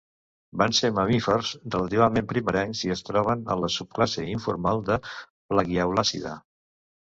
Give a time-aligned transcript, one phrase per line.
[0.61, 6.37] Van ser mamífers relativament primerencs i es troben en la subclasse informal de "Plagiaulacida".